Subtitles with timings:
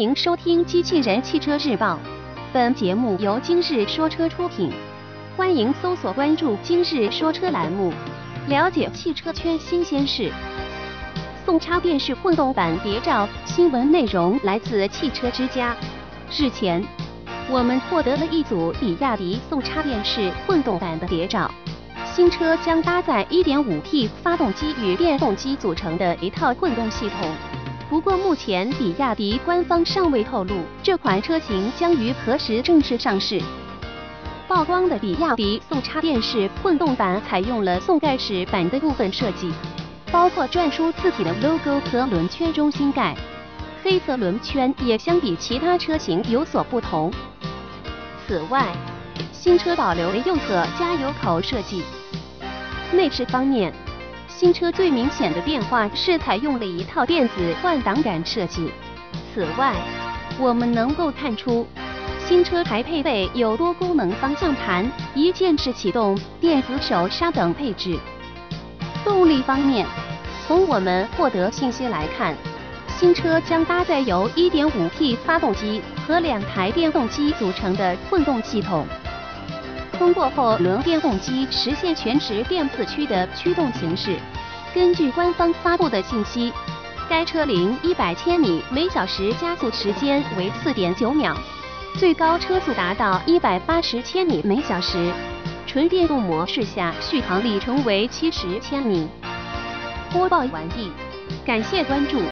[0.00, 1.92] 欢迎收听《机器人汽车日报》，
[2.54, 4.72] 本节目由今日说车出品。
[5.36, 7.92] 欢迎搜索关注“今日说车”栏目，
[8.48, 10.32] 了解汽车圈新鲜事。
[11.44, 15.76] 送插电式混动版谍照，新闻内容来自汽车之家。
[16.34, 16.82] 日前，
[17.50, 21.50] 我们获得了一组比亚迪送插电式混动版的谍照。
[22.06, 27.30] 新车将搭载 1.5T 发动机与电动机组成的一套混动系统。
[27.90, 33.42] 不过，目前比亚迪官方尚未透露这款车型将于何时正式上市。
[34.46, 39.52] 曝光的比亚迪宋插电式混动版采用了宋盖式版的部分设计，
[40.12, 43.12] 包括篆书字体的 logo 和轮圈中心盖，
[43.82, 47.12] 黑色轮圈也相比其他车型有所不同。
[48.24, 48.68] 此外，
[49.32, 51.82] 新车保留了右侧加油口设计。
[52.92, 53.74] 内饰方面。
[54.40, 58.72] 新车最明显的变化是采用了一套电子换挡杆设计。
[59.34, 59.74] 此外，
[60.38, 61.66] 我们能够看出，
[62.26, 67.98] 新车还配备有多功能方向盘、一键式启动、电子手刹等配置。
[69.04, 69.86] 动力方面，
[70.46, 72.34] 从我们获得信息来看，
[72.98, 78.86] 新车将搭载由 1.5T 发动机和两台电动机组成的混动系统。
[80.00, 84.16] 通过后轮电动机实现全时电四驱的驱动形式。
[84.74, 86.50] 根据官方发布的信息，
[87.06, 91.36] 该车零一百千米每小时加速时间为四点九秒，
[91.98, 95.12] 最高车速达到一百八十千米每小时。
[95.66, 99.06] 纯电动模式下，续航里程为七十千米。
[100.10, 100.90] 播报完毕，
[101.44, 102.22] 感谢关注。